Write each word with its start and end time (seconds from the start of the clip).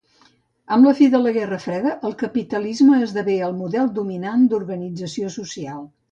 Amb 0.75 0.87
la 0.89 0.93
fi 0.99 1.07
de 1.15 1.19
la 1.25 1.33
Guerra 1.33 1.59
Freda 1.65 1.91
el 2.09 2.15
capitalisme 2.21 3.01
esdevé 3.07 3.35
el 3.49 3.53
model 3.59 3.91
dominant 3.99 4.47
d'organització 4.55 5.29
social. 5.37 5.85